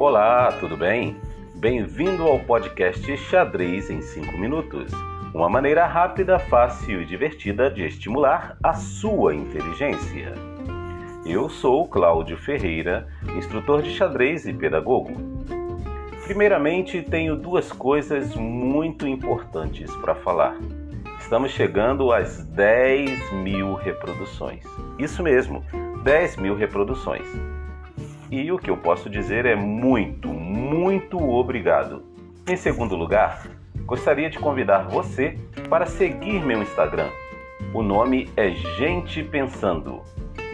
[0.00, 1.14] Olá, tudo bem?
[1.56, 4.90] Bem-vindo ao podcast Xadrez em 5 Minutos
[5.34, 10.32] uma maneira rápida, fácil e divertida de estimular a sua inteligência.
[11.26, 15.12] Eu sou Cláudio Ferreira, instrutor de xadrez e pedagogo.
[16.24, 20.56] Primeiramente, tenho duas coisas muito importantes para falar.
[21.18, 24.64] Estamos chegando às 10 mil reproduções.
[24.98, 25.62] Isso mesmo,
[26.02, 27.59] 10 mil reproduções.
[28.30, 32.04] E o que eu posso dizer é muito, muito obrigado.
[32.48, 33.46] Em segundo lugar,
[33.84, 35.36] gostaria de convidar você
[35.68, 37.08] para seguir meu Instagram.
[37.74, 40.02] O nome é Gente Pensando.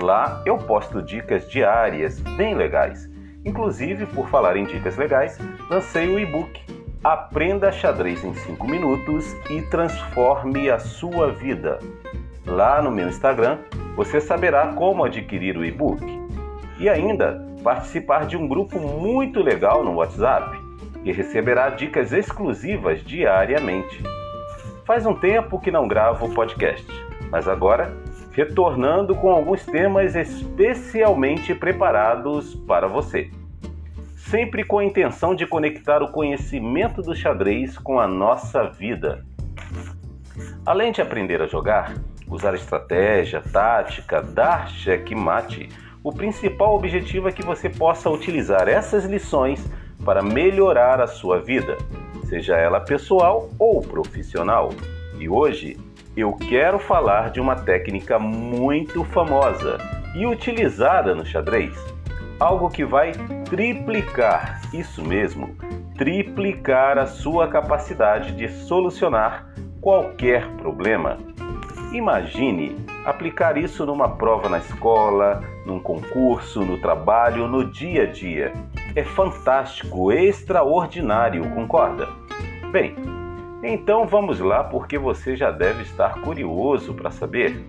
[0.00, 3.10] Lá eu posto dicas diárias bem legais.
[3.44, 6.64] Inclusive, por falar em dicas legais, lancei o e-book
[7.04, 11.78] Aprenda xadrez em 5 minutos e transforme a sua vida.
[12.46, 13.58] Lá no meu Instagram,
[13.94, 16.02] você saberá como adquirir o e-book
[16.80, 20.56] e ainda participar de um grupo muito legal no WhatsApp
[21.02, 24.02] e receberá dicas exclusivas diariamente.
[24.84, 26.86] Faz um tempo que não gravo o podcast,
[27.30, 27.96] mas agora
[28.32, 33.30] retornando com alguns temas especialmente preparados para você.
[34.14, 39.24] Sempre com a intenção de conectar o conhecimento do xadrez com a nossa vida.
[40.66, 41.94] Além de aprender a jogar,
[42.28, 45.68] usar estratégia, tática, dar checkmate,
[46.04, 49.66] o principal objetivo é que você possa utilizar essas lições
[50.04, 51.78] para melhorar a sua vida,
[52.28, 54.68] seja ela pessoal ou profissional.
[55.18, 55.78] E hoje
[56.14, 59.78] eu quero falar de uma técnica muito famosa
[60.14, 61.74] e utilizada no xadrez,
[62.38, 63.12] algo que vai
[63.48, 65.56] triplicar, isso mesmo,
[65.96, 69.48] triplicar a sua capacidade de solucionar
[69.80, 71.16] qualquer problema.
[71.94, 78.52] Imagine aplicar isso numa prova na escola, num concurso, no trabalho, no dia a dia
[78.96, 82.08] é fantástico, extraordinário, concorda?
[82.70, 82.94] Bem,
[83.62, 87.60] então vamos lá porque você já deve estar curioso para saber.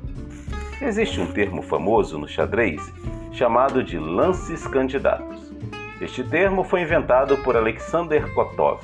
[0.82, 2.94] Existe um termo famoso no xadrez
[3.32, 5.52] chamado de lances candidatos.
[6.00, 8.82] Este termo foi inventado por Alexander Kotov,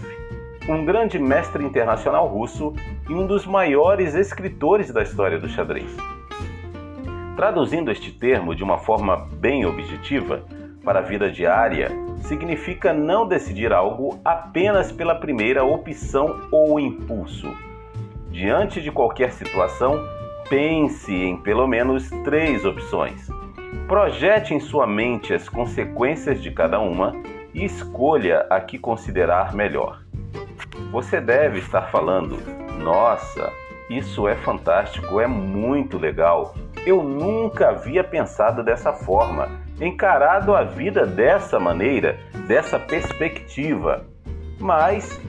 [0.67, 2.73] um grande mestre internacional russo
[3.09, 5.95] e um dos maiores escritores da história do xadrez.
[7.35, 10.43] Traduzindo este termo de uma forma bem objetiva
[10.83, 11.89] para a vida diária,
[12.23, 17.51] significa não decidir algo apenas pela primeira opção ou impulso.
[18.29, 19.99] Diante de qualquer situação,
[20.49, 23.29] pense em pelo menos três opções.
[23.87, 27.15] Projete em sua mente as consequências de cada uma
[27.53, 30.01] e escolha a que considerar melhor.
[30.91, 32.37] Você deve estar falando:
[32.81, 33.51] Nossa,
[33.89, 36.55] isso é fantástico, é muito legal.
[36.85, 39.49] Eu nunca havia pensado dessa forma
[39.79, 44.05] encarado a vida dessa maneira, dessa perspectiva.
[44.59, 45.19] Mas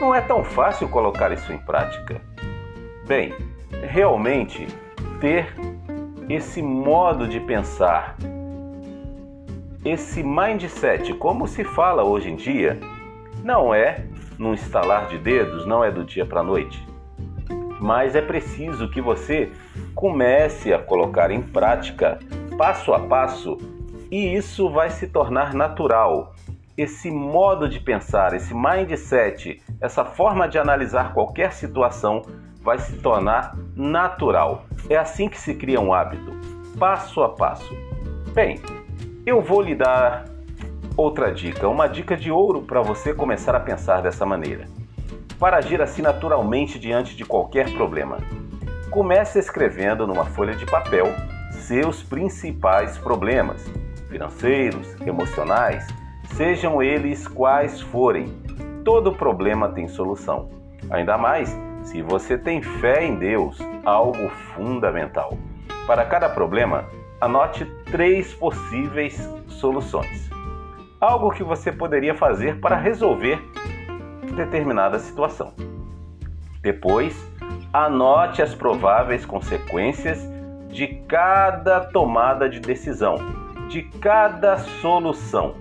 [0.00, 2.20] não é tão fácil colocar isso em prática.
[3.06, 3.34] Bem,
[3.82, 4.66] realmente
[5.20, 5.54] ter
[6.28, 8.16] esse modo de pensar,
[9.84, 12.78] esse mindset, como se fala hoje em dia,
[13.42, 14.04] não é
[14.38, 16.91] num estalar de dedos, não é do dia para a noite.
[17.82, 19.50] Mas é preciso que você
[19.92, 22.20] comece a colocar em prática,
[22.56, 23.58] passo a passo,
[24.08, 26.32] e isso vai se tornar natural.
[26.78, 32.22] Esse modo de pensar, esse mindset, essa forma de analisar qualquer situação
[32.62, 34.64] vai se tornar natural.
[34.88, 36.30] É assim que se cria um hábito,
[36.78, 37.74] passo a passo.
[38.32, 38.60] Bem,
[39.26, 40.26] eu vou lhe dar
[40.96, 44.68] outra dica, uma dica de ouro para você começar a pensar dessa maneira.
[45.42, 48.18] Para agir assim naturalmente diante de qualquer problema.
[48.92, 51.06] Comece escrevendo numa folha de papel
[51.50, 53.68] seus principais problemas
[54.08, 55.84] financeiros, emocionais,
[56.36, 58.40] sejam eles quais forem.
[58.84, 60.48] Todo problema tem solução.
[60.88, 65.36] Ainda mais se você tem fé em Deus, algo fundamental.
[65.88, 66.84] Para cada problema,
[67.20, 70.30] anote três possíveis soluções.
[71.00, 73.42] Algo que você poderia fazer para resolver
[74.32, 75.52] determinada situação.
[76.60, 77.16] Depois,
[77.72, 80.20] anote as prováveis consequências
[80.68, 83.42] de cada tomada de decisão
[83.72, 85.54] de cada solução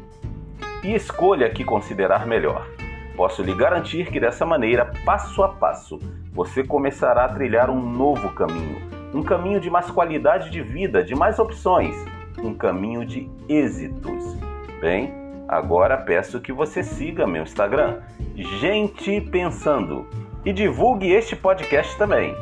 [0.84, 2.68] e escolha a que considerar melhor.
[3.16, 5.98] Posso lhe garantir que dessa maneira, passo a passo,
[6.34, 8.82] você começará a trilhar um novo caminho,
[9.14, 11.96] um caminho de mais qualidade de vida, de mais opções,
[12.44, 14.36] um caminho de êxitos.
[14.82, 15.14] Bem,
[15.48, 18.02] agora peço que você siga meu Instagram,
[18.44, 20.08] Gente Pensando,
[20.44, 22.36] e divulgue este podcast também.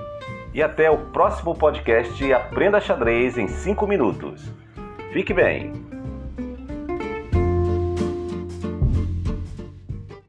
[0.53, 4.51] E até o próximo podcast Aprenda Xadrez em 5 minutos.
[5.11, 5.98] Fique bem!